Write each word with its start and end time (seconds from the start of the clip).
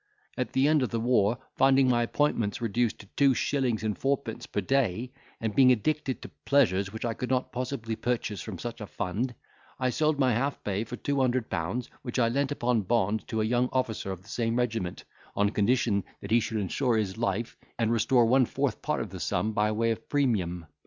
"At 0.35 0.53
the 0.53 0.67
end 0.67 0.81
of 0.81 0.89
the 0.89 0.99
war, 0.99 1.37
finding 1.55 1.87
my 1.87 2.01
appointments 2.01 2.59
reduced 2.59 2.97
to 3.01 3.05
two 3.15 3.35
shillings 3.35 3.83
and 3.83 3.95
fourpence 3.95 4.47
per 4.47 4.59
day, 4.59 5.11
and 5.39 5.53
being 5.53 5.71
addicted 5.71 6.23
to 6.23 6.29
pleasures 6.43 6.91
which 6.91 7.05
I 7.05 7.13
could 7.13 7.29
not 7.29 7.51
possibly 7.51 7.95
purchase 7.95 8.41
from 8.41 8.57
such 8.57 8.81
a 8.81 8.87
fund, 8.87 9.35
I 9.79 9.91
sold 9.91 10.17
my 10.17 10.33
half 10.33 10.63
pay 10.63 10.85
for 10.85 10.95
two 10.95 11.21
hundred 11.21 11.51
pounds, 11.51 11.87
which 12.01 12.17
I 12.17 12.29
lent 12.29 12.51
upon 12.51 12.81
bond 12.81 13.27
to 13.27 13.41
a 13.41 13.45
young 13.45 13.69
officer 13.71 14.11
of 14.11 14.23
the 14.23 14.27
same 14.29 14.55
regiment, 14.55 15.03
on 15.35 15.51
condition 15.51 16.03
that 16.21 16.31
he 16.31 16.39
should 16.39 16.57
insure 16.57 16.97
his 16.97 17.19
life, 17.19 17.55
and 17.77 17.91
restore 17.91 18.25
one 18.25 18.47
fourth 18.47 18.81
part 18.81 19.01
of 19.01 19.11
the 19.11 19.19
sum 19.19 19.51
by 19.53 19.71
way 19.71 19.91
of 19.91 20.09
premium. 20.09 20.65